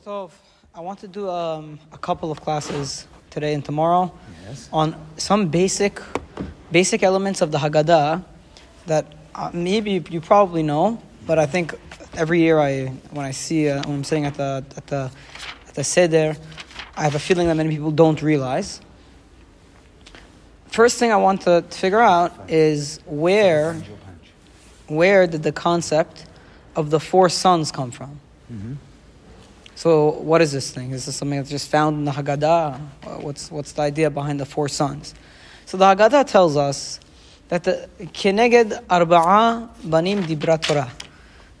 Tov. 0.00 0.30
I 0.74 0.80
want 0.80 0.98
to 1.00 1.08
do 1.08 1.28
um, 1.28 1.78
a 1.92 1.98
couple 1.98 2.30
of 2.30 2.40
classes 2.40 3.06
today 3.30 3.54
and 3.54 3.64
tomorrow 3.64 4.12
Yes. 4.48 4.68
on 4.72 4.94
some 5.16 5.48
basic, 5.48 6.00
basic 6.70 7.02
elements 7.02 7.40
of 7.40 7.50
the 7.50 7.58
Haggadah 7.58 8.22
that 8.86 9.06
uh, 9.34 9.50
maybe 9.52 10.02
you, 10.10 10.20
probably 10.20 10.62
know, 10.62 11.00
but 11.26 11.38
I 11.38 11.46
think 11.46 11.74
every 12.16 12.40
year 12.40 12.58
I, 12.60 12.86
when 13.10 13.24
I 13.26 13.30
see, 13.32 13.68
uh, 13.68 13.82
when 13.86 13.96
I'm 13.96 14.04
sitting 14.04 14.24
at 14.26 14.34
the 14.34 14.64
at 14.76 14.86
the 14.86 15.10
at 15.68 15.74
the 15.74 15.84
seder, 15.84 16.36
I 16.96 17.02
have 17.02 17.14
a 17.14 17.18
feeling 17.18 17.48
that 17.48 17.56
many 17.56 17.70
people 17.70 17.90
don't 17.90 18.20
realize. 18.22 18.80
First 20.68 20.98
thing 20.98 21.10
I 21.10 21.16
want 21.16 21.42
to 21.42 21.62
figure 21.70 22.00
out 22.00 22.32
is 22.48 23.00
where 23.06 23.82
where 24.88 25.26
did 25.26 25.42
the 25.42 25.52
concept 25.52 26.26
of 26.76 26.90
the 26.90 27.00
four 27.00 27.28
sons 27.28 27.72
come 27.72 27.90
from? 27.90 28.20
So, 29.76 30.12
what 30.12 30.40
is 30.40 30.52
this 30.52 30.70
thing? 30.70 30.92
Is 30.92 31.04
this 31.04 31.16
something 31.16 31.36
that's 31.36 31.50
just 31.50 31.68
found 31.68 31.98
in 31.98 32.04
the 32.06 32.10
Haggadah? 32.10 33.20
What's, 33.20 33.50
what's 33.50 33.72
the 33.72 33.82
idea 33.82 34.08
behind 34.08 34.40
the 34.40 34.46
four 34.46 34.70
sons? 34.70 35.14
So, 35.66 35.76
the 35.76 35.84
Haggadah 35.84 36.26
tells 36.26 36.56
us 36.56 36.98
that 37.50 37.64
the 37.64 37.86
Keneged 38.00 38.86
Arba'a 38.86 39.68
Banim 39.84 40.22
Dibra 40.22 40.58
Torah, 40.62 40.90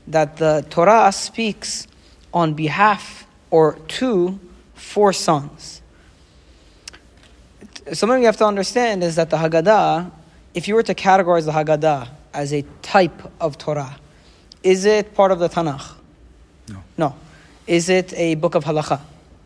that 0.06 0.38
the 0.38 0.64
Torah 0.70 1.12
speaks 1.12 1.88
on 2.32 2.54
behalf 2.54 3.26
or 3.50 3.74
to 3.88 4.40
four 4.72 5.12
sons. 5.12 5.82
Something 7.92 8.20
you 8.20 8.26
have 8.26 8.38
to 8.38 8.46
understand 8.46 9.04
is 9.04 9.16
that 9.16 9.28
the 9.28 9.36
Haggadah, 9.36 10.10
if 10.54 10.68
you 10.68 10.74
were 10.74 10.82
to 10.82 10.94
categorize 10.94 11.44
the 11.44 11.52
Haggadah 11.52 12.08
as 12.32 12.54
a 12.54 12.64
type 12.80 13.30
of 13.42 13.58
Torah, 13.58 13.98
is 14.62 14.86
it 14.86 15.12
part 15.12 15.32
of 15.32 15.38
the 15.38 15.50
Tanakh? 15.50 15.96
No. 16.70 16.82
No. 16.96 17.14
Is 17.66 17.88
it 17.88 18.12
a 18.14 18.36
book 18.36 18.54
of 18.54 18.64
halacha? 18.64 19.00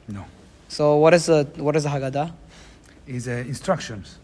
No. 0.09 0.25
So 0.69 0.97
what 0.97 1.15
is 1.15 1.27
the 1.27 1.49
what 1.57 1.75
is 1.77 1.85
the 1.85 1.89
Haggadah? 1.89 2.33
Is 3.07 3.27
uh, 3.27 3.33
instructions. 3.47 4.19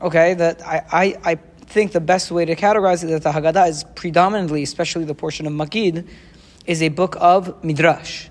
Okay, 0.00 0.34
that 0.34 0.62
I, 0.66 0.84
I, 0.92 1.32
I 1.32 1.34
think 1.66 1.92
the 1.92 2.00
best 2.00 2.30
way 2.30 2.44
to 2.44 2.56
categorize 2.56 3.04
it 3.04 3.08
that 3.08 3.22
the 3.22 3.30
Haggadah 3.30 3.68
is 3.68 3.84
predominantly, 3.94 4.62
especially 4.62 5.04
the 5.04 5.14
portion 5.14 5.46
of 5.46 5.52
Maggid, 5.52 6.08
is 6.66 6.82
a 6.82 6.88
book 6.88 7.16
of 7.20 7.62
Midrash. 7.64 8.28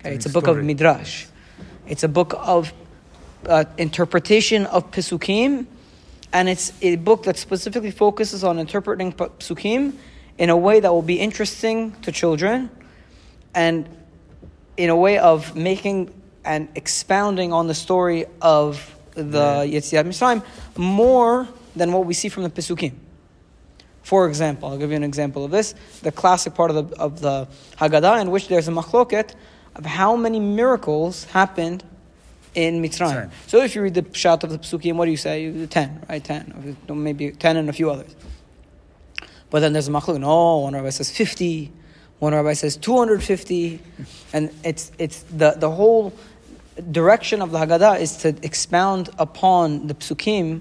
Okay, 0.00 0.14
it's 0.14 0.26
a 0.26 0.30
book 0.30 0.46
of 0.46 0.54
story. 0.54 0.64
Midrash. 0.64 1.26
It's 1.86 2.02
a 2.02 2.08
book 2.08 2.34
of 2.36 2.72
uh, 3.46 3.64
interpretation 3.78 4.66
of 4.66 4.90
Pesukim, 4.90 5.66
and 6.32 6.48
it's 6.48 6.72
a 6.82 6.96
book 6.96 7.24
that 7.24 7.36
specifically 7.36 7.90
focuses 7.90 8.44
on 8.44 8.58
interpreting 8.58 9.12
Pesukim 9.12 9.94
in 10.38 10.50
a 10.50 10.56
way 10.56 10.80
that 10.80 10.92
will 10.92 11.02
be 11.02 11.18
interesting 11.18 11.92
to 12.02 12.12
children, 12.12 12.70
and 13.54 13.88
in 14.76 14.90
a 14.90 14.96
way 14.96 15.18
of 15.18 15.54
making 15.56 16.12
and 16.44 16.68
expounding 16.74 17.52
on 17.52 17.66
the 17.66 17.74
story 17.74 18.26
of 18.40 18.94
the 19.14 19.64
Yetziat 19.70 20.04
Mitzrayim 20.04 20.42
more 20.76 21.46
than 21.76 21.92
what 21.92 22.06
we 22.06 22.14
see 22.14 22.28
from 22.28 22.42
the 22.42 22.50
Pesukim. 22.50 22.94
For 24.02 24.26
example, 24.26 24.68
I'll 24.68 24.78
give 24.78 24.90
you 24.90 24.96
an 24.96 25.04
example 25.04 25.44
of 25.44 25.50
this: 25.50 25.74
the 26.02 26.10
classic 26.12 26.54
part 26.54 26.70
of 26.70 26.90
the 26.90 26.96
of 26.96 27.20
the 27.20 27.48
Haggadah, 27.76 28.20
in 28.20 28.30
which 28.30 28.48
there's 28.48 28.68
a 28.68 28.72
machloket 28.72 29.34
of 29.76 29.86
how 29.86 30.16
many 30.16 30.40
miracles 30.40 31.24
happened 31.24 31.84
in 32.54 32.82
Mitzrayim. 32.82 33.16
Right. 33.16 33.30
So 33.46 33.62
if 33.62 33.74
you 33.74 33.82
read 33.82 33.94
the 33.94 34.02
pshat 34.02 34.42
of 34.44 34.50
the 34.50 34.58
Pesukim, 34.58 34.96
what 34.96 35.06
do 35.06 35.10
you 35.10 35.16
say? 35.16 35.44
You- 35.44 35.66
Ten, 35.66 36.04
right? 36.08 36.22
Ten, 36.22 36.76
maybe 36.88 37.30
ten 37.32 37.56
and 37.56 37.68
a 37.68 37.72
few 37.72 37.90
others. 37.90 38.14
But 39.50 39.60
then 39.60 39.72
there's 39.72 39.88
a 39.88 39.90
machlok. 39.90 40.18
No, 40.18 40.30
oh, 40.30 40.58
one 40.60 40.74
rabbi 40.74 40.90
says 40.90 41.10
50, 41.10 41.70
one 42.22 42.34
rabbi 42.34 42.52
says 42.52 42.76
250. 42.76 43.80
And 44.32 44.50
it's, 44.62 44.92
it's 44.96 45.24
the, 45.24 45.56
the 45.56 45.68
whole 45.68 46.12
direction 46.92 47.42
of 47.42 47.50
the 47.50 47.58
Haggadah 47.58 47.98
is 47.98 48.18
to 48.18 48.28
expound 48.44 49.10
upon 49.18 49.88
the 49.88 49.94
psukim 49.94 50.60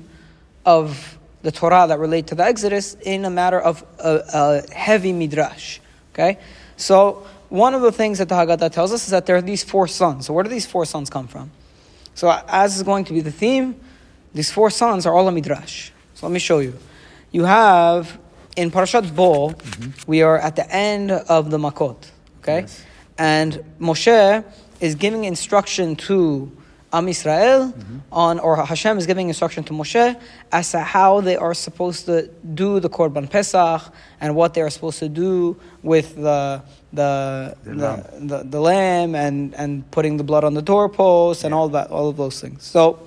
of 0.65 1.19
the 1.43 1.51
Torah 1.51 1.85
that 1.87 1.99
relate 1.99 2.25
to 2.27 2.35
the 2.35 2.43
Exodus 2.43 2.95
in 3.03 3.25
a 3.25 3.29
matter 3.29 3.59
of 3.59 3.85
a, 3.99 4.23
a 4.33 4.73
heavy 4.73 5.13
midrash. 5.13 5.79
Okay? 6.15 6.39
So, 6.77 7.27
one 7.49 7.75
of 7.75 7.83
the 7.83 7.91
things 7.91 8.17
that 8.17 8.27
the 8.27 8.35
Haggadah 8.35 8.71
tells 8.71 8.91
us 8.91 9.03
is 9.03 9.11
that 9.11 9.27
there 9.27 9.35
are 9.35 9.41
these 9.41 9.63
four 9.63 9.87
sons. 9.87 10.25
So, 10.25 10.33
where 10.33 10.43
do 10.43 10.49
these 10.49 10.65
four 10.65 10.85
sons 10.85 11.11
come 11.11 11.27
from? 11.27 11.51
So, 12.15 12.41
as 12.47 12.75
is 12.75 12.81
going 12.81 13.05
to 13.05 13.13
be 13.13 13.21
the 13.21 13.31
theme, 13.31 13.79
these 14.33 14.49
four 14.49 14.71
sons 14.71 15.05
are 15.05 15.13
all 15.13 15.27
a 15.27 15.31
midrash. 15.31 15.91
So, 16.15 16.25
let 16.25 16.33
me 16.33 16.39
show 16.39 16.57
you. 16.57 16.75
You 17.31 17.43
have 17.43 18.17
in 18.55 18.71
Parashat 18.71 19.15
Bo, 19.15 19.53
we 20.07 20.21
are 20.21 20.37
at 20.37 20.55
the 20.55 20.69
end 20.73 21.11
of 21.11 21.51
the 21.51 21.57
Makot, 21.57 21.97
okay? 22.39 22.61
Yes. 22.61 22.83
And 23.17 23.63
Moshe 23.79 24.43
is 24.79 24.95
giving 24.95 25.25
instruction 25.25 25.95
to 26.07 26.51
Am 26.93 27.07
Israel 27.07 27.73
on, 28.11 28.39
or 28.39 28.57
Hashem 28.65 28.97
is 28.97 29.05
giving 29.07 29.29
instruction 29.29 29.63
to 29.63 29.73
Moshe 29.73 30.19
as 30.51 30.71
to 30.71 30.79
how 30.81 31.21
they 31.21 31.37
are 31.37 31.53
supposed 31.53 32.05
to 32.07 32.27
do 32.53 32.81
the 32.81 32.89
Korban 32.89 33.29
Pesach 33.29 33.81
and 34.19 34.35
what 34.35 34.53
they 34.53 34.61
are 34.61 34.69
supposed 34.69 34.99
to 34.99 35.07
do 35.07 35.55
with 35.83 36.15
the 36.15 36.61
the 36.91 37.55
The 37.63 37.69
the, 37.71 37.75
lamb. 37.75 38.27
the, 38.27 38.37
the 38.43 38.59
lamb 38.59 39.15
and, 39.15 39.55
and 39.55 39.89
putting 39.91 40.17
the 40.17 40.25
blood 40.25 40.43
on 40.43 40.53
the 40.53 40.61
doorpost 40.61 41.45
and 41.45 41.53
all 41.53 41.69
that 41.69 41.89
all 41.91 42.09
of 42.09 42.17
those 42.17 42.41
things. 42.41 42.63
So 42.63 42.99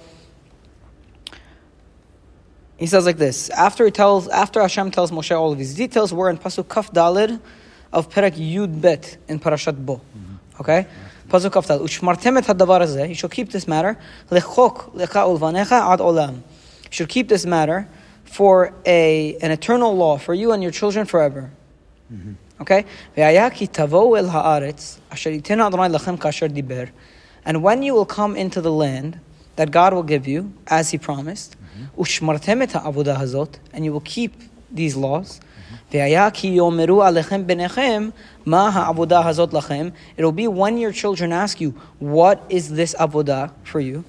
he 2.77 2.87
says 2.87 3.07
like 3.07 3.19
this 3.19 3.51
after 3.51 3.85
he 3.85 3.91
tells 3.91 4.29
after 4.29 4.61
Hashem 4.61 4.91
tells 4.91 5.11
Moshe 5.11 5.37
all 5.37 5.53
of 5.53 5.59
these 5.59 5.75
details, 5.75 6.13
we're 6.13 6.31
in 6.31 6.39
pasuk 6.39 6.69
Kaf 6.69 6.93
Dalid 6.93 7.41
of 7.93 8.11
Perak 8.11 8.35
Yud 8.35 8.81
Bet 8.81 9.17
in 9.29 9.39
Parashat 9.39 9.85
Bo. 9.85 9.97
Mm-hmm. 9.97 10.61
Okay. 10.61 10.87
Pasuk 11.29 11.53
Kaf 11.53 11.67
Dalid. 11.67 11.83
Ushmartem 11.83 12.39
et 12.39 12.45
hadavar. 12.45 13.09
You 13.09 13.15
shall 13.15 13.31
keep 13.31 13.51
this 13.51 13.69
matter 13.69 13.97
lechok 14.31 14.93
lecha 14.93 15.25
ulvanecha 15.25 15.93
ad 15.93 16.01
olam. 16.01 16.35
You 16.35 16.91
should 16.91 17.09
keep 17.09 17.29
this 17.29 17.47
matter 17.47 17.89
for 18.25 18.75
a 18.85 19.37
an 19.41 19.53
eternal 19.53 19.97
law 19.97 20.19
for 20.19 20.35
you 20.35 20.51
and 20.51 20.61
your 20.61 20.73
children 20.73 21.07
forever. 21.07 21.53
Mm-hmm. 22.13 22.33
Okay. 22.61 22.85
Ve'ayah 23.17 23.51
tavo 23.71 24.19
el 24.19 24.29
haaretz 24.31 24.99
asher 25.13 25.31
yitin 25.31 25.65
Adonai 25.65 25.97
lachem 25.97 26.19
kasher 26.19 26.49
diber. 26.49 26.91
And 27.45 27.63
when 27.63 27.85
you 27.85 27.95
will 27.95 28.07
come 28.07 28.35
into 28.35 28.61
the 28.61 28.73
land 28.73 29.21
that 29.56 29.72
God 29.72 29.94
will 29.94 30.04
give 30.04 30.28
you, 30.28 30.52
as 30.68 30.92
He 30.92 30.98
promised, 30.98 31.56
ושמרתם 32.00 32.62
את 32.62 32.76
העבודה 32.76 33.20
הזאת, 33.20 33.58
and 33.74 33.78
you 33.78 33.94
will 33.94 34.10
keep 34.10 34.44
these 34.76 34.96
laws, 34.96 35.42
והיה 35.94 36.30
כי 36.32 36.48
יאמרו 36.48 37.04
עליכם 37.04 37.48
בניכם, 37.48 38.10
מה 38.46 38.70
העבודה 38.70 39.28
הזאת 39.28 39.54
לכם, 39.54 39.90
it 40.18 40.22
will 40.22 40.32
be 40.32 40.48
when 40.48 40.78
your 40.78 40.92
children 40.92 41.32
ask 41.32 41.62
you, 41.62 41.72
what 42.02 42.38
is 42.50 42.70
this 42.70 43.02
עבודה 43.02 43.46
for 43.66 43.80
you? 43.80 44.02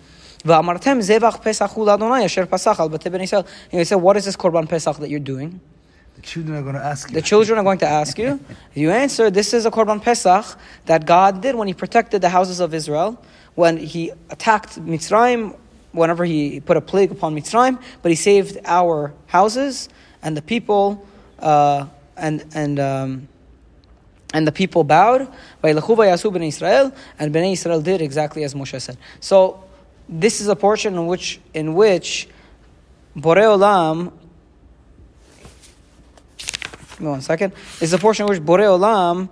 ואמרתם 0.44 1.00
זבח 1.00 1.38
פסח 1.42 1.72
הוא 1.74 1.86
לאדוני 1.86 2.26
אשר 2.26 2.44
פסח 2.50 2.80
על 2.80 2.88
בתי 2.88 3.10
בני 3.10 3.22
ישראל. 3.22 3.42
And 3.70 3.74
you 3.74 3.84
say, 3.84 3.96
what 3.96 4.16
is 4.16 4.24
this 4.24 4.36
korban 4.36 4.68
pesach 4.68 4.96
that 4.96 5.08
you're 5.08 5.18
doing? 5.18 5.60
The 6.20 6.26
children 6.26 6.58
are 6.58 6.62
going 6.62 6.74
to 6.74 6.84
ask 6.84 7.08
you. 7.08 7.14
The 7.14 7.22
children 7.22 7.58
are 7.58 7.62
going 7.62 7.78
to 7.78 7.88
ask 7.88 8.18
you. 8.18 8.40
You 8.74 8.90
answer, 8.90 9.30
this 9.30 9.54
is 9.54 9.64
a 9.64 9.70
Korban 9.70 10.02
Pesach 10.02 10.44
that 10.84 11.06
God 11.06 11.40
did 11.40 11.54
when 11.54 11.66
He 11.66 11.72
protected 11.72 12.20
the 12.20 12.28
houses 12.28 12.60
of 12.60 12.74
Israel, 12.74 13.16
when 13.55 13.77
He 13.77 14.11
attacked 14.29 14.79
Mitzrayim, 14.79 15.55
whenever 15.91 16.25
He 16.25 16.59
put 16.59 16.77
a 16.77 16.81
plague 16.81 17.11
upon 17.11 17.35
Mitzrayim, 17.35 17.81
but 18.01 18.11
He 18.11 18.15
saved 18.15 18.57
our 18.65 19.13
houses 19.27 19.89
and 20.21 20.35
the 20.35 20.41
people, 20.41 21.05
uh, 21.39 21.87
and, 22.17 22.45
and, 22.53 22.79
um, 22.79 23.27
and 24.33 24.47
the 24.47 24.51
people 24.51 24.83
bowed. 24.83 25.27
Vayilchu 25.63 25.95
vayasu 25.97 26.31
b'nei 26.31 26.47
Israel, 26.47 26.93
and 27.19 27.33
Bnei 27.33 27.53
Israel 27.53 27.81
did 27.81 28.01
exactly 28.01 28.43
as 28.43 28.53
Moshe 28.53 28.79
said. 28.81 28.97
So, 29.19 29.63
this 30.07 30.39
is 30.39 30.47
a 30.47 30.55
portion 30.55 30.93
in 30.93 31.07
which, 31.07 31.39
in 31.53 31.73
which 31.73 32.27
Borei 33.17 33.43
Olam 33.43 34.11
Give 36.95 37.01
me 37.01 37.07
one 37.09 37.21
second. 37.21 37.51
Is 37.81 37.91
a 37.91 37.97
portion 37.97 38.25
in 38.25 38.29
which 38.29 38.41
Borei 38.41 38.63
Olam. 38.63 39.27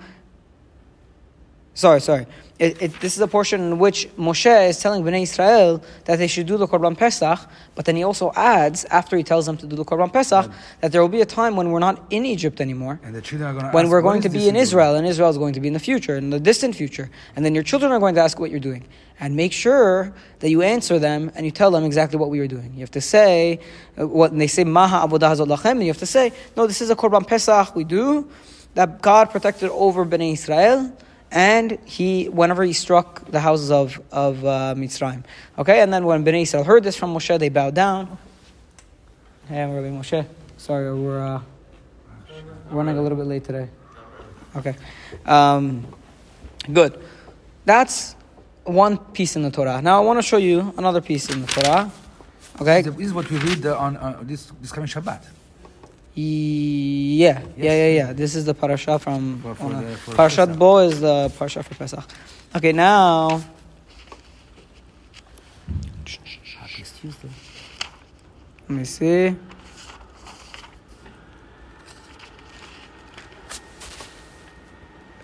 Sorry, 1.73 2.01
sorry. 2.01 2.27
It, 2.63 2.81
it, 2.81 2.99
this 3.01 3.17
is 3.17 3.19
a 3.19 3.27
portion 3.27 3.59
in 3.59 3.77
which 3.77 4.07
Moshe 4.15 4.69
is 4.69 4.79
telling 4.79 5.03
Bnei 5.03 5.23
Israel 5.23 5.83
that 6.05 6.17
they 6.17 6.27
should 6.27 6.47
do 6.47 6.55
the 6.55 6.65
Korban 6.65 6.97
Pesach, 6.97 7.39
but 7.75 7.83
then 7.83 7.97
he 7.97 8.03
also 8.03 8.31
adds, 8.37 8.85
after 8.85 9.17
he 9.17 9.23
tells 9.31 9.45
them 9.47 9.57
to 9.57 9.67
do 9.67 9.75
the 9.75 9.83
Korban 9.83 10.13
Pesach, 10.13 10.49
that 10.79 10.93
there 10.93 11.01
will 11.01 11.15
be 11.19 11.19
a 11.19 11.25
time 11.25 11.57
when 11.57 11.71
we're 11.71 11.85
not 11.89 11.97
in 12.09 12.25
Egypt 12.25 12.61
anymore, 12.61 13.01
and 13.03 13.13
the 13.13 13.21
children 13.21 13.49
are 13.49 13.53
going 13.53 13.65
to 13.65 13.71
when 13.75 13.85
ask, 13.85 13.91
we're 13.91 14.01
going 14.01 14.21
to 14.21 14.29
be 14.29 14.37
in 14.37 14.43
you're 14.43 14.51
doing?" 14.53 14.61
Israel, 14.61 14.95
and 14.95 15.05
Israel 15.05 15.29
is 15.29 15.37
going 15.37 15.53
to 15.55 15.59
be 15.59 15.67
in 15.67 15.73
the 15.73 15.85
future, 15.91 16.15
in 16.15 16.29
the 16.29 16.39
distant 16.39 16.73
future. 16.73 17.11
And 17.35 17.43
then 17.43 17.53
your 17.53 17.65
children 17.65 17.91
are 17.91 17.99
going 17.99 18.15
to 18.15 18.21
ask 18.21 18.39
what 18.39 18.49
you're 18.49 18.61
doing. 18.71 18.85
And 19.19 19.35
make 19.35 19.51
sure 19.51 20.13
that 20.39 20.49
you 20.49 20.61
answer 20.61 20.99
them 20.99 21.31
and 21.35 21.45
you 21.45 21.51
tell 21.51 21.69
them 21.69 21.83
exactly 21.83 22.17
what 22.17 22.29
we 22.29 22.39
are 22.39 22.47
doing. 22.47 22.71
You 22.75 22.79
have 22.79 22.91
to 22.91 23.01
say, 23.01 23.59
uh, 23.99 24.07
what 24.07 24.31
when 24.31 24.39
they 24.39 24.47
say, 24.47 24.63
Maha 24.63 25.05
avodah 25.05 25.35
hazot 25.35 25.47
lachem, 25.47 25.71
and 25.71 25.81
you 25.81 25.87
have 25.87 25.97
to 25.97 26.05
say, 26.05 26.31
no, 26.55 26.65
this 26.65 26.81
is 26.81 26.89
a 26.89 26.95
Korban 26.95 27.27
Pesach 27.27 27.75
we 27.75 27.83
do, 27.83 28.29
that 28.75 29.01
God 29.01 29.31
protected 29.31 29.69
over 29.69 30.05
Bnei 30.05 30.31
Israel, 30.31 30.95
and 31.33 31.79
he, 31.83 32.29
whenever 32.29 32.63
he 32.63 32.73
struck 32.73 33.25
the 33.25 33.39
houses 33.39 33.71
of, 33.71 33.99
of 34.11 34.45
uh, 34.45 34.75
Mitzrayim. 34.77 35.23
Okay, 35.57 35.81
and 35.81 35.91
then 35.91 36.05
when 36.05 36.23
Bnei 36.23 36.43
Israel 36.43 36.63
heard 36.63 36.83
this 36.83 36.95
from 36.95 37.13
Moshe, 37.13 37.37
they 37.39 37.49
bowed 37.49 37.73
down. 37.73 38.19
Hey, 39.49 39.63
I'm 39.63 39.73
Rabbi 39.73 39.87
Moshe. 39.87 40.25
Sorry, 40.57 40.93
we're 40.93 41.19
uh, 41.19 41.41
running 42.69 42.99
a 42.99 43.01
little 43.01 43.17
bit 43.17 43.25
late 43.25 43.43
today. 43.43 43.67
Okay. 44.55 44.75
Um, 45.25 45.87
good. 46.71 47.01
That's 47.65 48.15
one 48.63 48.97
piece 48.97 49.35
in 49.35 49.41
the 49.41 49.49
Torah. 49.49 49.81
Now 49.81 50.01
I 50.01 50.05
want 50.05 50.19
to 50.19 50.23
show 50.23 50.37
you 50.37 50.71
another 50.77 51.01
piece 51.01 51.29
in 51.31 51.41
the 51.41 51.47
Torah. 51.47 51.91
Okay? 52.61 52.83
This 52.83 53.07
is 53.07 53.13
what 53.13 53.29
we 53.31 53.37
read 53.37 53.65
uh, 53.65 53.77
on 53.79 53.97
uh, 53.97 54.19
this 54.21 54.51
this 54.61 54.71
coming 54.71 54.87
Shabbat. 54.87 55.25
Yeah, 56.15 57.41
yeah, 57.57 57.73
yeah, 57.73 57.87
yeah. 57.87 58.13
This 58.13 58.35
is 58.35 58.45
the 58.45 58.53
parasha 58.53 58.99
from 58.99 59.39
For- 59.41 59.55
for 59.55 59.69
the- 59.69 59.97
for 59.97 60.11
Parashat 60.13 60.47
Pesach. 60.47 60.59
Bo 60.59 60.77
is 60.79 61.01
the 61.01 61.31
parasha 61.37 61.63
for 61.63 61.73
Pesach. 61.75 62.05
Okay, 62.55 62.71
now. 62.71 63.41
Happiest 66.59 66.95
Tuesday. 67.01 67.29
Let 68.69 68.77
me 68.77 68.85
see. 68.85 69.35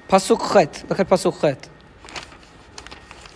Pasuk 0.07 0.39
Chet. 0.53 0.83
Look 0.89 0.99
at 0.99 1.07
Pasuk 1.09 1.39
Chet. 1.39 1.69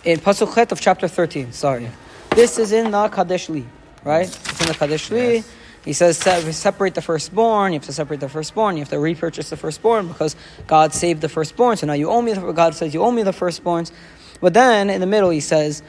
In 0.04 0.18
Pasuk 0.18 0.54
Chet 0.54 0.72
of 0.72 0.80
chapter 0.80 1.08
13, 1.08 1.52
sorry. 1.52 1.88
This 2.30 2.58
is 2.58 2.72
in 2.72 2.90
the 2.90 3.08
Kadesh 3.08 3.48
Li, 3.48 3.64
right? 4.04 4.26
It's 4.26 4.60
in 4.60 4.66
the 4.66 4.74
Kadesh 4.74 5.10
Li. 5.10 5.34
Yes. 5.36 5.48
He 5.84 5.92
says 5.92 6.16
separate 6.16 6.94
the 6.94 7.02
firstborn. 7.02 7.72
You 7.72 7.78
have 7.78 7.86
to 7.86 7.92
separate 7.92 8.20
the 8.20 8.28
firstborn. 8.28 8.76
You 8.76 8.80
have 8.80 8.88
to 8.90 8.98
repurchase 8.98 9.50
the 9.50 9.56
firstborn 9.56 10.08
because 10.08 10.34
God 10.66 10.94
saved 10.94 11.20
the 11.20 11.28
firstborn. 11.28 11.76
So 11.76 11.86
now 11.86 11.92
you 11.92 12.08
owe 12.08 12.22
me. 12.22 12.32
The, 12.32 12.52
God 12.52 12.74
says 12.74 12.94
you 12.94 13.02
owe 13.02 13.10
me 13.10 13.22
the 13.22 13.32
firstborns. 13.32 13.92
But 14.40 14.54
then 14.54 14.88
in 14.88 15.00
the 15.00 15.06
middle 15.06 15.30
he 15.30 15.40
says 15.40 15.82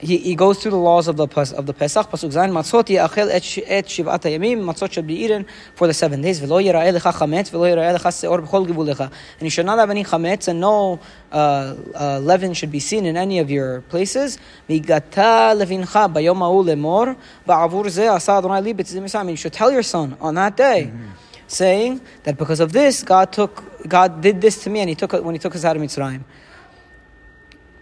he, 0.00 0.18
he 0.18 0.34
goes 0.34 0.60
through 0.60 0.70
the 0.70 0.76
laws 0.76 1.08
of 1.08 1.16
the 1.16 1.26
of 1.56 1.66
the 1.66 1.74
Pesach. 1.74 2.10
Pasuk 2.10 2.32
Zayin 2.32 2.52
Matzot 2.52 2.84
yachel 2.84 3.28
et 3.30 3.42
sh- 3.42 3.58
et 3.66 3.86
shivat 3.86 4.20
matzot 4.20 4.92
should 4.92 5.06
be 5.06 5.14
eaten 5.14 5.46
for 5.74 5.86
the 5.86 5.94
seven 5.94 6.20
days. 6.20 6.40
V'lo 6.40 6.62
yira'eh 6.62 6.98
lecha 6.98 7.12
chametz 7.12 7.50
v'lo 7.50 7.66
yira'eh 7.74 7.98
lecha 7.98 8.12
seor 8.12 8.46
b'chol 8.46 8.66
givulecha. 8.66 9.10
And 9.38 9.42
you 9.42 9.50
should 9.50 9.66
not 9.66 9.78
have 9.78 9.90
any 9.90 10.04
chametz 10.04 10.48
and 10.48 10.60
no 10.60 11.00
uh, 11.32 11.74
uh, 11.94 12.20
leaven 12.20 12.54
should 12.54 12.70
be 12.70 12.80
seen 12.80 13.06
in 13.06 13.16
any 13.16 13.40
of 13.40 13.50
your 13.50 13.80
places. 13.82 14.38
Migata 14.68 15.56
levincha 15.56 16.12
bayom 16.12 16.38
ha'u 16.38 16.62
lemor 16.62 17.16
ba'avur 17.46 17.86
zeh 17.86 18.14
asa 18.14 18.32
Adonai 18.32 18.60
li 18.60 18.74
b'tzim. 18.74 19.30
You 19.30 19.36
should 19.36 19.52
tell 19.52 19.72
your 19.72 19.82
son 19.82 20.16
on 20.20 20.36
that 20.36 20.56
day. 20.56 20.92
Saying 21.50 22.02
that 22.24 22.36
because 22.36 22.60
of 22.60 22.72
this, 22.72 23.02
God 23.02 23.32
took, 23.32 23.88
God 23.88 24.20
did 24.20 24.38
this 24.38 24.62
to 24.64 24.70
me, 24.70 24.80
and 24.80 24.88
He 24.90 24.94
took 24.94 25.14
when 25.14 25.34
He 25.34 25.38
took 25.38 25.56
us 25.56 25.64
out 25.64 25.76
of 25.76 25.82
Mitzrayim. 25.82 26.22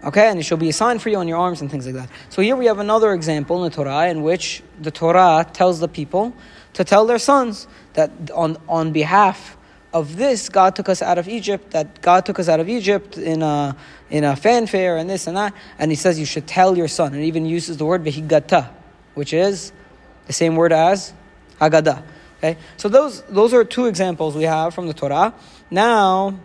Okay, 0.04 0.28
and 0.28 0.38
it 0.38 0.44
shall 0.44 0.58
be 0.58 0.68
a 0.68 0.72
sign 0.72 0.98
for 0.98 1.08
you 1.08 1.16
on 1.16 1.26
your 1.26 1.38
arms 1.38 1.60
and 1.60 1.70
things 1.70 1.86
like 1.86 1.94
that. 1.94 2.08
So 2.28 2.42
here 2.42 2.54
we 2.54 2.66
have 2.66 2.78
another 2.78 3.12
example 3.12 3.64
in 3.64 3.70
the 3.70 3.74
Torah 3.74 4.08
in 4.08 4.22
which 4.22 4.62
the 4.80 4.90
Torah 4.90 5.46
tells 5.52 5.80
the 5.80 5.88
people 5.88 6.34
to 6.74 6.84
tell 6.84 7.06
their 7.06 7.18
sons 7.18 7.66
that 7.94 8.10
on, 8.34 8.58
on 8.68 8.92
behalf 8.92 9.56
of 9.92 10.16
this, 10.16 10.50
God 10.50 10.76
took 10.76 10.90
us 10.90 11.00
out 11.00 11.16
of 11.16 11.26
Egypt, 11.26 11.70
that 11.70 12.02
God 12.02 12.26
took 12.26 12.38
us 12.38 12.48
out 12.48 12.60
of 12.60 12.68
Egypt 12.68 13.16
in 13.16 13.42
a, 13.42 13.74
in 14.10 14.24
a 14.24 14.36
fanfare 14.36 14.98
and 14.98 15.08
this 15.08 15.26
and 15.26 15.36
that. 15.36 15.54
And 15.78 15.90
he 15.90 15.96
says 15.96 16.18
you 16.18 16.26
should 16.26 16.46
tell 16.46 16.76
your 16.76 16.88
son. 16.88 17.14
And 17.14 17.24
even 17.24 17.46
uses 17.46 17.78
the 17.78 17.86
word 17.86 18.04
vehigata, 18.04 18.68
which 19.14 19.32
is 19.32 19.72
the 20.26 20.34
same 20.34 20.54
word 20.54 20.72
as 20.72 21.14
Haggadah. 21.60 22.02
Okay, 22.38 22.58
so 22.76 22.90
those, 22.90 23.22
those 23.22 23.54
are 23.54 23.64
two 23.64 23.86
examples 23.86 24.36
we 24.36 24.44
have 24.44 24.74
from 24.74 24.86
the 24.86 24.92
Torah. 24.92 25.32
Now, 25.70 26.38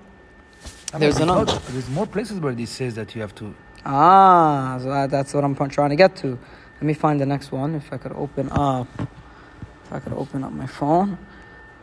I 0.95 0.99
mean, 0.99 1.11
another. 1.23 1.45
look, 1.53 1.63
There's 1.67 1.89
more 1.91 2.07
places 2.07 2.41
where 2.41 2.55
this 2.55 2.71
says 2.71 2.95
that 2.95 3.15
you 3.15 3.21
have 3.21 3.35
to. 3.37 3.55
Ah, 3.85 4.79
so 4.83 4.89
that, 4.91 5.11
that's 5.11 5.33
what 5.35 5.45
I'm 5.45 5.55
trying 5.55 5.91
to 5.91 5.97
get 5.97 6.17
to. 6.17 6.39
Let 6.77 6.83
me 6.83 6.95
find 6.95 7.21
the 7.21 7.27
next 7.27 7.53
one. 7.53 7.75
If 7.75 7.93
I 7.93 7.99
could 7.99 8.13
open 8.13 8.49
up, 8.53 8.89
if 8.99 9.93
I 9.93 10.01
could 10.01 10.13
open 10.13 10.45
up 10.45 10.53
my 10.53 10.67
phone, 10.67 11.19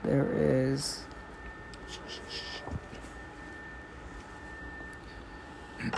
there 0.03 0.27
is. 0.33 1.05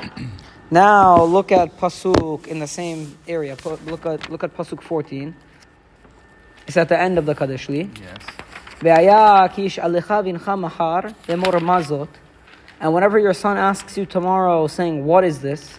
now 0.72 1.24
look 1.24 1.52
at 1.52 1.78
pasuk 1.78 2.48
in 2.48 2.60
the 2.60 2.68
same 2.68 3.18
area. 3.28 3.56
Pu- 3.56 3.80
Look 3.86 4.06
at 4.06 4.30
look 4.30 4.44
at 4.44 4.56
pasuk 4.56 4.82
14. 4.82 5.36
It's 6.68 6.78
at 6.78 6.90
the 6.90 7.00
end 7.00 7.18
of 7.18 7.26
the 7.26 7.36
Kadesh 7.36 7.70
Li. 7.70 7.90
Yes. 8.02 8.18
והיה 8.84 9.46
כי 9.54 9.62
ישאלך 9.62 10.14
בנך 10.26 10.50
מחר 10.58 11.00
לאמור 11.30 11.58
מה 11.60 11.82
זאת 11.82 12.08
And 12.81 12.95
whenever 12.95 13.19
your 13.19 13.35
son 13.35 13.59
asks 13.59 13.99
you 13.99 14.07
tomorrow, 14.07 14.67
saying, 14.67 15.05
What 15.05 15.23
is 15.25 15.41
this? 15.41 15.79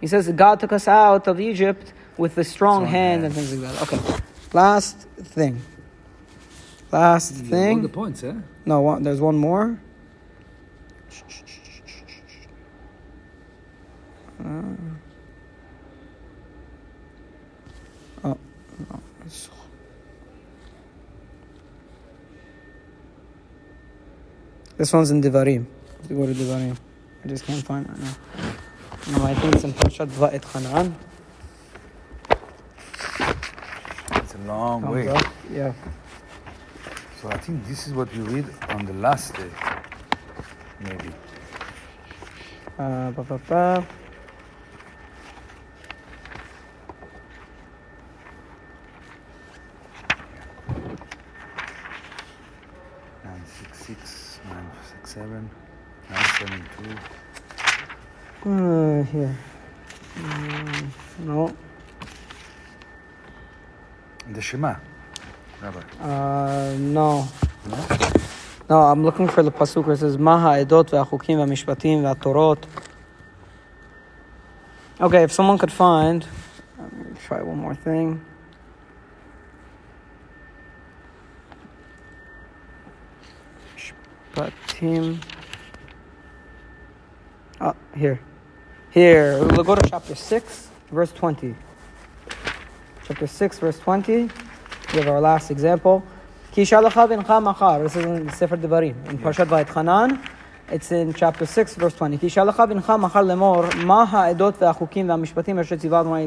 He 0.00 0.06
says, 0.06 0.28
God 0.32 0.60
took 0.60 0.72
us 0.72 0.88
out 0.88 1.28
of 1.28 1.40
Egypt 1.40 1.92
with 2.16 2.38
a 2.38 2.44
strong, 2.44 2.82
strong 2.82 2.86
hand, 2.86 3.24
and 3.24 3.34
things 3.34 3.54
like 3.54 3.72
that. 3.72 3.82
Okay. 3.82 4.22
Last 4.52 4.98
thing. 5.18 5.62
Last 6.90 7.36
you 7.36 7.44
thing. 7.44 7.82
The 7.82 7.88
points, 7.88 8.22
eh? 8.22 8.34
No, 8.64 8.80
one, 8.80 9.02
there's 9.02 9.20
one 9.20 9.36
more. 9.36 9.78
Uh, 14.44 14.62
This 24.84 24.92
one's 24.92 25.10
in 25.10 25.22
Devarim. 25.22 25.64
Let's 25.96 26.08
go 26.08 26.26
to 26.26 26.34
Devarim. 26.34 26.76
I 27.24 27.28
just 27.28 27.46
can't 27.46 27.64
find 27.64 27.86
it 27.86 27.92
right 27.92 28.00
now. 28.00 29.16
No, 29.16 29.24
I 29.24 29.34
think 29.34 29.54
it's 29.54 29.64
in 29.64 29.72
Parshat 29.72 30.08
Va'etchanan. 30.08 30.92
It's 34.16 34.34
a 34.34 34.38
long 34.40 34.82
Comes 34.82 34.94
way. 34.94 35.08
up. 35.08 35.24
Yeah. 35.50 35.72
So 37.22 37.30
I 37.30 37.38
think 37.38 37.66
this 37.66 37.86
is 37.86 37.94
what 37.94 38.14
we 38.14 38.20
read 38.24 38.44
on 38.68 38.84
the 38.84 38.92
last 38.92 39.32
day, 39.32 39.48
maybe. 40.80 41.08
Uh, 42.78 43.10
ba, 43.12 43.22
ba, 43.22 43.40
ba. 43.48 43.86
Nine 53.24 53.46
six 53.46 53.78
six 53.78 54.40
nine 54.44 54.70
six 54.90 55.03
seven 55.14 55.48
nine 56.10 56.24
seven 56.38 56.60
two. 56.74 58.50
Uh, 58.50 59.02
here. 59.04 59.38
Mm, 60.16 60.90
no. 61.20 61.56
The 64.32 64.42
Shema, 64.42 64.74
Rabbi. 65.62 65.82
Uh, 66.00 66.74
no. 66.78 67.28
No? 67.68 67.86
No, 68.68 68.80
I'm 68.80 69.04
looking 69.04 69.28
for 69.28 69.44
the 69.44 69.52
pasuk 69.52 69.86
where 69.86 69.94
it 69.94 69.98
says 69.98 70.18
Maha 70.18 70.64
Edot 70.64 70.90
ve'achukim 70.90 71.36
ve'mishpatim 71.38 72.02
ve'atorot. 72.02 72.64
Okay, 75.00 75.22
if 75.22 75.30
someone 75.30 75.58
could 75.58 75.72
find, 75.72 76.26
let 76.76 76.92
me 76.92 77.04
try 77.24 77.40
one 77.40 77.58
more 77.58 77.76
thing. 77.76 78.20
Mishpatim. 84.34 85.22
Oh, 87.60 87.74
here. 87.96 88.20
Here, 88.90 89.38
we'll 89.38 89.64
go 89.64 89.74
to 89.74 89.88
chapter 89.88 90.14
6, 90.14 90.68
verse 90.90 91.12
20. 91.12 91.54
Chapter 93.06 93.26
6, 93.26 93.58
verse 93.58 93.78
20. 93.78 94.12
We 94.12 94.28
have 94.98 95.08
our 95.08 95.20
last 95.20 95.50
example. 95.50 96.04
Ki 96.52 96.62
shalacha 96.62 97.08
bincha. 97.08 97.82
This 97.82 97.96
is 97.96 98.04
in 98.04 98.30
Sefer 98.30 98.56
Devarim. 98.56 99.08
In 99.08 99.18
Parshat 99.18 99.46
Va'etchanan, 99.46 100.24
it's 100.68 100.92
in 100.92 101.12
chapter 101.12 101.46
6, 101.46 101.74
verse 101.76 101.94
20. 101.94 102.18
Ki 102.18 102.26
shalacha 102.26 102.70
bincha 102.70 102.98
machar 102.98 103.22
lemor, 103.22 103.84
ma 103.84 104.06
ha'edot 104.06 104.54
ve'achukim 104.54 105.10
asher 105.60 105.76
tziva 105.76 106.00
Adonai 106.00 106.26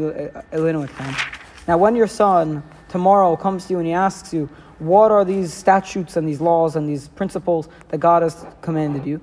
Eloheinu 0.52 0.88
etchem. 0.88 1.34
Now, 1.68 1.78
when 1.78 1.96
your 1.96 2.08
son 2.08 2.64
tomorrow 2.90 3.36
comes 3.36 3.66
to 3.66 3.74
you 3.74 3.80
and 3.80 3.88
he 3.88 3.94
asks 3.94 4.34
you, 4.34 4.50
what 4.80 5.12
are 5.12 5.26
these 5.26 5.54
statutes 5.54 6.18
and 6.18 6.28
these 6.28 6.40
laws 6.40 6.76
and 6.76 6.88
these 6.88 7.08
principles 7.08 7.68
that 7.90 7.98
God 7.98 8.22
has 8.24 8.46
commanded 8.62 9.06
you? 9.06 9.22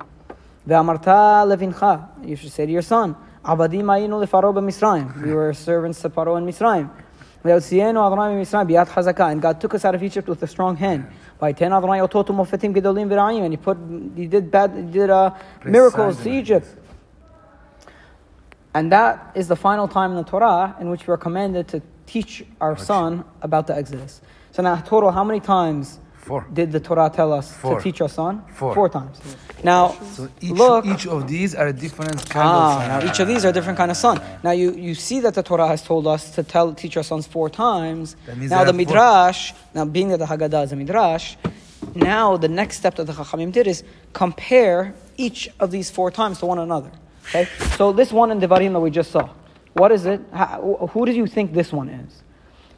You 0.67 2.37
should 2.37 2.53
say 2.53 2.67
to 2.67 2.73
your 2.73 2.83
son, 2.83 3.17
We 5.23 5.35
were 5.35 5.53
servants 5.53 6.01
to 6.03 6.09
Paro 6.09 6.39
in 6.39 6.47
Mitzrayim. 6.47 6.91
And 7.45 9.43
God 9.43 9.61
took 9.61 9.75
us 9.75 9.85
out 9.85 9.95
of 9.95 10.03
Egypt 10.03 10.29
with 10.29 10.43
a 10.43 10.47
strong 10.47 10.77
hand. 10.77 11.05
And 11.41 11.59
He 13.53 13.57
put, 13.59 13.77
He 14.17 14.27
did 14.27 14.51
bad, 14.51 14.75
He 14.75 14.83
did 14.91 15.11
uh, 15.11 15.31
miracles 15.65 16.23
to 16.23 16.31
Egypt. 16.31 16.67
And 18.73 18.91
that 18.91 19.33
is 19.35 19.47
the 19.47 19.57
final 19.57 19.87
time 19.87 20.11
in 20.11 20.17
the 20.17 20.25
Torah 20.25 20.75
in 20.81 20.89
which 20.89 21.07
we 21.07 21.13
are 21.13 21.19
commanded 21.19 21.69
to 21.69 21.83
teach 22.07 22.45
our 22.61 22.77
son 22.79 23.25
about 23.43 23.67
the 23.67 23.77
Exodus. 23.77 24.23
So 24.55 24.63
now, 24.63 24.77
total, 24.77 25.11
how 25.11 25.25
many 25.25 25.41
times 25.41 25.99
Four. 26.15 26.47
did 26.53 26.71
the 26.71 26.79
Torah 26.79 27.11
tell 27.13 27.33
us 27.33 27.53
Four. 27.53 27.77
to 27.79 27.83
teach 27.83 28.01
our 28.01 28.09
son? 28.09 28.45
Four. 28.55 28.73
Four 28.73 28.89
times. 28.89 29.21
Now, 29.65 29.89
So 30.13 30.29
each, 30.41 30.53
look. 30.53 30.87
each 30.87 31.09
of 31.09 31.27
these 31.27 31.57
are 31.57 31.67
a 31.67 31.73
different 31.73 32.31
kind 32.31 32.47
Ah, 32.49 32.97
of. 32.99 33.05
now 33.05 33.11
each 33.11 33.19
of 33.19 33.27
these 33.27 33.45
are 33.45 33.49
a 33.49 33.53
different 33.53 33.77
kind 33.77 33.91
of 33.91 33.97
son. 33.97 34.21
Now 34.45 34.53
you, 34.53 34.71
you 34.75 34.95
see 34.95 35.19
that 35.21 35.35
the 35.35 35.43
Torah 35.43 35.67
has 35.67 35.83
told 35.83 36.07
us 36.07 36.31
to 36.37 36.45
tell 36.45 36.73
teach 36.73 36.97
our 36.97 37.03
sons 37.03 37.27
four 37.27 37.51
times. 37.51 38.15
Now 38.29 38.35
the 38.37 38.55
are 38.55 38.67
four. 38.67 38.73
midrash, 38.75 39.53
now 39.75 39.85
being 39.87 40.09
that 40.11 40.19
the 40.21 40.27
Haggadah 40.27 40.65
is 40.67 40.73
a 40.73 40.77
midrash, 40.77 41.35
now 41.97 42.37
the 42.37 42.49
next 42.49 42.77
step 42.77 42.95
that 42.95 43.05
the 43.09 43.13
Chachamim 43.13 43.51
did 43.51 43.67
is 43.67 43.83
compare 44.13 44.95
each 45.17 45.51
of 45.59 45.73
these 45.73 45.91
four 45.91 46.13
times 46.13 46.39
to 46.39 46.47
one 46.47 46.61
another. 46.61 46.93
Okay, 47.31 47.49
so 47.77 47.93
this 47.93 48.13
one 48.13 48.31
in 48.31 48.39
Devarim 48.41 48.73
that 48.75 48.81
we 48.81 48.91
just 48.91 49.11
saw, 49.11 49.29
what 49.73 49.91
is 49.91 50.07
it? 50.07 50.21
How, 50.33 50.89
who 50.93 51.07
do 51.07 51.13
you 51.13 51.27
think 51.27 51.53
this 51.55 51.73
one 51.73 51.89
is? 51.89 52.23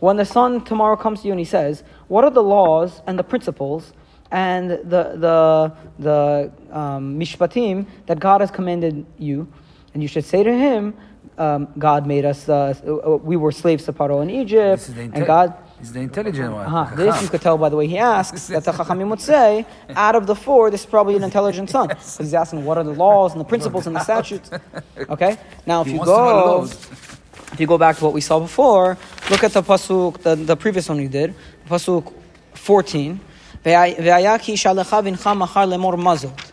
When 0.06 0.16
the 0.16 0.24
son 0.24 0.62
tomorrow 0.62 0.94
comes 0.94 1.22
to 1.22 1.26
you 1.26 1.32
and 1.32 1.40
he 1.40 1.50
says, 1.58 1.82
"What 2.06 2.22
are 2.22 2.30
the 2.30 2.46
laws 2.56 3.02
and 3.08 3.18
the 3.18 3.24
principles 3.32 3.92
and 4.30 4.70
the 4.70 5.02
the 5.26 5.36
the 5.98 6.20
um, 6.80 7.18
mishpatim 7.18 7.86
that 8.08 8.20
God 8.20 8.40
has 8.40 8.52
commanded 8.52 9.04
you?" 9.18 9.48
And 9.92 10.04
you 10.04 10.08
should 10.14 10.24
say 10.24 10.44
to 10.44 10.54
him, 10.66 10.94
um, 11.38 11.66
"God 11.76 12.06
made 12.06 12.24
us. 12.24 12.48
Uh, 12.48 12.74
we 13.30 13.36
were 13.36 13.50
slaves 13.50 13.82
to 13.86 13.92
Paro 13.92 14.22
in 14.22 14.30
Egypt, 14.30 14.78
This 14.78 14.88
is 14.90 14.94
the 14.94 15.02
and 15.02 15.14
inte- 15.14 15.26
God." 15.26 15.48
It's 15.80 15.90
the 15.90 16.04
intelligent 16.10 16.52
one. 16.52 16.66
Uh-huh. 16.66 16.94
This 16.94 17.20
you 17.22 17.28
could 17.28 17.42
tell 17.42 17.58
by 17.58 17.68
the 17.68 17.78
way 17.80 17.88
he 17.88 17.98
asks 17.98 18.46
that 18.46 18.64
the 18.64 18.72
Chachamim 18.78 19.08
would 19.10 19.20
say, 19.20 19.66
out 20.06 20.14
of 20.14 20.24
the 20.30 20.34
four, 20.34 20.70
this 20.70 20.82
is 20.84 20.86
probably 20.86 21.16
an 21.16 21.24
intelligent 21.30 21.68
son. 21.68 21.88
Because 21.88 22.16
he's 22.16 22.32
asking 22.42 22.64
what 22.64 22.78
are 22.78 22.84
the 22.92 22.98
laws 23.06 23.32
and 23.32 23.40
the 23.44 23.50
principles 23.54 23.86
and 23.88 23.94
the 23.96 24.04
statutes. 24.10 24.48
Okay? 25.14 25.36
Now 25.66 25.78
if 25.82 25.88
He 25.88 25.92
you 25.94 25.98
wants 25.98 26.12
to 26.12 26.16
know 26.16 26.64
the 26.64 26.74
go. 26.74 27.16
If 27.52 27.60
you 27.60 27.66
go 27.66 27.78
back 27.78 27.96
to 27.98 28.04
what 28.04 28.12
we 28.12 28.20
saw 28.20 28.38
before, 28.40 28.98
look 29.30 29.44
at 29.44 29.52
the 29.52 29.62
pasuk, 29.62 30.18
the, 30.22 30.34
the 30.36 30.56
previous 30.56 30.88
one 30.88 30.98
we 30.98 31.08
did, 31.08 31.34
pasuk 31.68 32.12
14. 32.54 33.20
"Ve'aya 33.64 34.40
ki 34.40 34.54
shalecha 34.54 35.02
vincha 35.02 35.36
machar 35.36 35.66
lemor 35.66 35.94
mazot." 35.96 36.52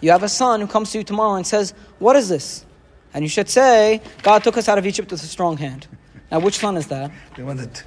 You 0.00 0.10
have 0.10 0.22
a 0.22 0.28
son 0.28 0.60
who 0.60 0.66
comes 0.66 0.92
to 0.92 0.98
you 0.98 1.04
tomorrow 1.04 1.34
and 1.34 1.46
says, 1.46 1.74
"What 1.98 2.16
is 2.16 2.28
this?" 2.28 2.64
And 3.12 3.24
you 3.24 3.28
should 3.28 3.48
say, 3.48 4.00
"God 4.22 4.42
took 4.44 4.56
us 4.56 4.68
out 4.68 4.78
of 4.78 4.86
Egypt 4.86 5.10
with 5.10 5.22
a 5.22 5.26
strong 5.26 5.56
hand." 5.56 5.86
Now, 6.30 6.40
which 6.40 6.58
son 6.58 6.76
is 6.76 6.86
that? 6.88 7.10
The 7.36 7.44
one 7.44 7.56
that. 7.58 7.84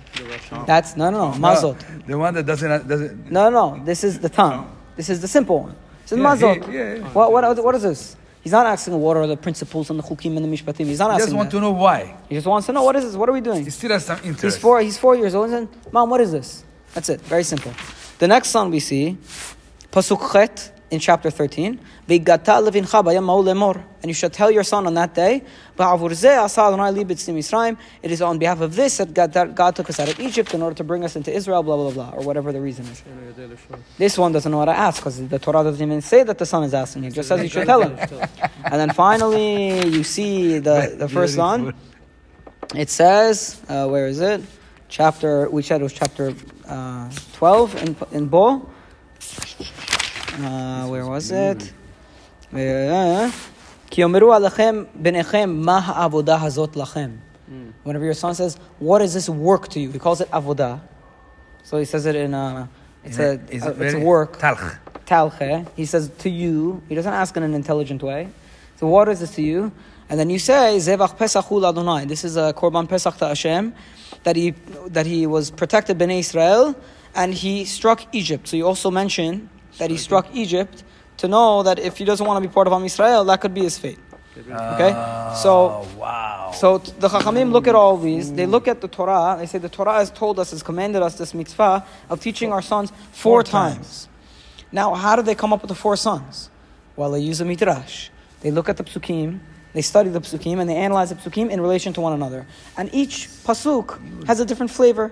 That's 0.65 0.95
no, 0.95 1.09
no, 1.09 1.31
no, 1.31 1.37
mazot. 1.37 2.05
The 2.05 2.17
one 2.17 2.33
that 2.35 2.45
doesn't. 2.45 2.71
Uh, 2.71 2.77
doesn't 2.79 3.31
No, 3.31 3.49
no, 3.49 3.81
this 3.83 4.03
is 4.03 4.19
the 4.19 4.29
tongue. 4.29 4.69
This 4.95 5.09
is 5.09 5.21
the 5.21 5.27
simple 5.27 5.59
one. 5.63 5.75
This 6.03 6.13
is 6.13 6.17
Yeah, 6.19 6.23
mazot. 6.23 6.71
yeah, 6.71 6.95
yeah. 6.95 7.13
What, 7.13 7.31
what, 7.31 7.63
what 7.63 7.75
is 7.75 7.83
this? 7.83 8.15
He's 8.47 8.53
not 8.53 8.65
asking 8.65 8.97
what 8.97 9.17
are 9.17 9.27
the 9.27 9.35
principles 9.35 9.89
and 9.89 9.99
the 9.99 10.03
chukim 10.03 10.37
and 10.37 10.45
the 10.45 10.47
mishpatim. 10.47 10.85
He's 10.85 10.99
not 10.99 11.09
he 11.09 11.15
asking 11.15 11.19
He 11.19 11.25
just 11.25 11.35
want 11.35 11.51
that. 11.51 11.57
to 11.57 11.61
know 11.61 11.71
why. 11.71 12.15
He 12.29 12.35
just 12.35 12.47
wants 12.47 12.65
to 12.67 12.71
know 12.71 12.81
what 12.81 12.95
is 12.95 13.03
this? 13.03 13.15
What 13.17 13.27
are 13.27 13.33
we 13.33 13.41
doing? 13.41 13.65
He 13.65 13.69
still 13.71 13.89
has 13.91 14.05
some 14.05 14.19
interest. 14.23 14.41
He's 14.41 14.57
four. 14.57 14.79
He's 14.79 14.97
four 14.97 15.17
years 15.17 15.35
old. 15.35 15.49
And 15.49 15.67
said, 15.67 15.91
Mom, 15.91 16.09
what 16.09 16.21
is 16.21 16.31
this? 16.31 16.63
That's 16.93 17.09
it. 17.09 17.19
Very 17.23 17.43
simple. 17.43 17.73
The 18.19 18.27
next 18.29 18.47
son 18.47 18.71
we 18.71 18.79
see, 18.79 19.17
pasuk 19.91 20.31
chet 20.31 20.76
in 20.89 20.99
chapter 20.99 21.29
thirteen. 21.29 21.79
"V'gata 22.07 22.61
levincha 22.61 23.03
bayam 23.03 23.25
ma'u 23.25 23.43
lemor." 23.43 23.83
And 24.01 24.09
you 24.09 24.13
shall 24.13 24.29
tell 24.29 24.49
your 24.51 24.63
son 24.63 24.87
on 24.87 24.93
that 24.93 25.13
day, 25.13 25.43
"Ba'avur 25.77 26.11
zeh 26.11 26.43
asa 26.43 26.61
Adonai 26.61 26.91
li 26.91 27.05
b'tzim 27.05 27.35
Yisraim." 27.37 27.77
It 28.01 28.11
is 28.11 28.21
on 28.21 28.37
behalf 28.37 28.61
of 28.61 28.75
this 28.75 28.97
that 28.97 29.13
God, 29.13 29.33
that 29.33 29.55
God 29.55 29.75
took 29.75 29.89
us 29.89 29.99
out 29.99 30.09
of 30.09 30.19
Egypt 30.19 30.53
in 30.53 30.61
order 30.61 30.75
to 30.75 30.83
bring 30.83 31.03
us 31.03 31.15
into 31.15 31.33
Israel. 31.33 31.63
Blah 31.63 31.75
blah 31.75 31.91
blah, 31.91 32.11
or 32.11 32.23
whatever 32.23 32.51
the 32.51 32.61
reason 32.61 32.85
is. 32.85 33.03
This 33.97 34.17
one 34.17 34.31
doesn't 34.31 34.51
know 34.51 34.59
how 34.59 34.65
to 34.65 34.71
ask 34.71 35.01
because 35.01 35.27
the 35.27 35.39
Torah 35.39 35.63
doesn't 35.63 35.85
even 35.85 36.01
say 36.01 36.23
that 36.23 36.37
the 36.37 36.45
son 36.45 36.63
is 36.63 36.73
asking. 36.73 37.03
It 37.03 37.13
just 37.13 37.29
says 37.29 37.41
you 37.41 37.49
should 37.49 37.65
tell 37.65 37.81
him. 37.81 37.97
And 38.63 38.81
then 38.81 38.89
finally, 38.89 39.87
you 39.87 40.03
see 40.03 40.59
the, 40.59 40.95
the 40.97 41.07
first 41.17 41.37
one. 41.37 41.73
It 42.75 42.89
says, 42.89 43.61
uh, 43.69 43.87
where 43.87 44.07
is 44.07 44.19
it? 44.19 44.41
Chapter, 44.89 45.49
we 45.49 45.61
said 45.61 45.79
it 45.79 45.83
was 45.83 45.93
chapter 45.93 46.33
uh, 46.67 47.09
12 47.33 47.83
in, 47.83 47.95
in 48.11 48.27
Bo. 48.27 48.69
Uh, 50.38 50.86
where 50.88 51.06
was 51.06 51.30
it? 51.30 51.72
Uh, 52.52 53.30
"כי 53.90 54.00
יאמרו 54.00 54.32
עליכם 54.34 54.84
בניכם 54.94 55.50
מה 55.54 55.78
העבודה 55.84 56.42
הזאת 56.42 56.76
לכם." 56.76 57.10
Whenever 57.84 58.04
your 58.04 58.14
son 58.14 58.34
says, 58.34 58.56
"What 58.80 59.02
is 59.02 59.12
this 59.14 59.28
work 59.28 59.68
to 59.68 59.78
you?" 59.80 59.90
He 59.90 59.98
calls 59.98 60.20
it 60.20 60.30
avodah. 60.30 60.78
So 61.64 61.78
he 61.78 61.84
says 61.84 62.06
it 62.06 62.14
in 62.16 62.32
a, 62.34 62.68
it's 63.04 63.18
a, 63.18 63.22
Is 63.22 63.26
a- 63.28 63.32
it 63.32 63.40
it's 63.50 63.66
a 63.66 63.72
very- 63.72 64.04
work. 64.04 64.38
Talch. 64.38 64.78
Talche. 65.06 65.66
He 65.76 65.84
says 65.84 66.10
to 66.24 66.30
you. 66.30 66.80
He 66.88 66.94
doesn't 66.94 67.12
ask 67.12 67.36
in 67.36 67.42
an 67.42 67.54
intelligent 67.54 68.02
way. 68.02 68.28
So 68.78 68.86
what 68.86 69.08
is 69.08 69.20
this 69.20 69.34
to 69.34 69.42
you? 69.42 69.72
And 70.08 70.18
then 70.20 70.30
you 70.30 70.38
say 70.38 70.76
Zevach 70.78 71.16
Pesachul 71.18 71.62
Adonai. 71.68 72.04
This 72.06 72.24
is 72.24 72.36
a 72.36 72.52
Korban 72.56 72.88
Pesach 72.88 73.16
to 73.18 73.26
Hashem 73.28 73.74
that 74.24 74.36
he 74.36 74.54
that 74.96 75.06
he 75.06 75.26
was 75.26 75.50
protected 75.50 75.98
Bnei 75.98 76.20
Israel 76.20 76.74
and 77.14 77.34
he 77.34 77.64
struck 77.64 78.00
Egypt. 78.12 78.48
So 78.48 78.56
you 78.56 78.66
also 78.66 78.90
mention 78.90 79.48
that 79.77 79.89
he 79.89 79.97
struck 79.97 80.27
Egypt 80.33 80.83
to 81.17 81.27
know 81.27 81.63
that 81.63 81.79
if 81.79 81.97
he 81.97 82.05
doesn't 82.05 82.25
want 82.25 82.41
to 82.41 82.47
be 82.47 82.53
part 82.53 82.67
of 82.67 82.73
Am 82.73 82.83
Israel, 82.83 83.23
that 83.25 83.41
could 83.41 83.53
be 83.53 83.61
his 83.61 83.77
fate. 83.77 83.99
Okay? 84.37 84.91
Ah, 84.93 85.33
so- 85.41 85.83
Oh, 85.83 85.87
wow. 85.97 86.51
So 86.53 86.77
the 86.77 87.07
Chachamim 87.09 87.51
look 87.51 87.67
at 87.67 87.75
all 87.75 87.97
these. 87.97 88.31
They 88.31 88.45
look 88.45 88.67
at 88.67 88.81
the 88.81 88.87
Torah. 88.87 89.35
They 89.39 89.47
say 89.47 89.57
the 89.57 89.69
Torah 89.69 89.93
has 89.93 90.11
told 90.11 90.39
us, 90.39 90.51
has 90.51 90.61
commanded 90.63 91.01
us 91.01 91.15
this 91.15 91.33
mitzvah 91.33 91.83
of 92.09 92.21
teaching 92.21 92.51
our 92.53 92.61
sons 92.61 92.91
four, 93.11 93.41
Four 93.41 93.43
times. 93.43 93.75
times. 93.75 94.07
Now, 94.71 94.93
how 94.93 95.15
do 95.15 95.21
they 95.23 95.35
come 95.35 95.53
up 95.53 95.61
with 95.61 95.69
the 95.69 95.75
four 95.75 95.95
sons? 95.95 96.49
Well, 96.95 97.11
they 97.11 97.19
use 97.19 97.41
a 97.41 97.45
midrash. 97.45 98.09
They 98.41 98.51
look 98.51 98.69
at 98.69 98.77
the 98.77 98.83
psukim, 98.83 99.39
they 99.73 99.81
study 99.81 100.09
the 100.09 100.21
psukim, 100.21 100.59
and 100.59 100.69
they 100.69 100.75
analyze 100.75 101.09
the 101.09 101.15
psukim 101.15 101.49
in 101.49 101.59
relation 101.61 101.93
to 101.93 102.01
one 102.01 102.13
another. 102.13 102.45
And 102.77 102.89
each 102.93 103.27
pasuk 103.45 103.97
has 104.27 104.39
a 104.39 104.45
different 104.45 104.71
flavor. 104.71 105.11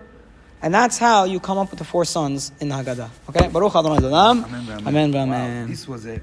And 0.62 0.74
that's 0.74 0.97
how 0.97 1.25
you 1.25 1.39
come 1.39 1.57
up 1.57 1.69
with 1.69 1.79
the 1.79 1.85
four 1.85 2.05
sons 2.05 2.51
in 2.59 2.69
the 2.69 2.75
Haggadah. 2.75 3.09
Okay? 3.29 3.47
Baruch 3.50 3.75
Adonai. 3.75 3.97
Amen, 4.07 4.67
amen. 4.88 4.88
Amen. 5.15 5.62
Wow, 5.62 5.67
This 5.67 5.88
was 5.88 6.05
a 6.07 6.19